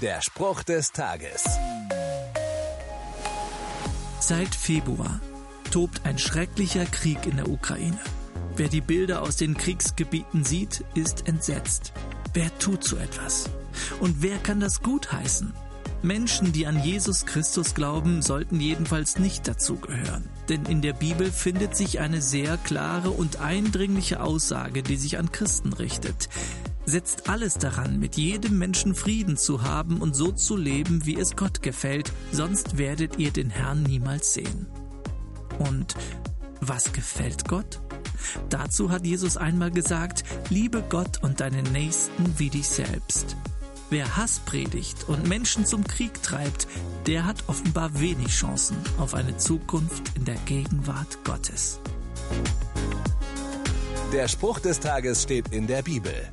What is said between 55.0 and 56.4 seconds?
steht in der Bibel.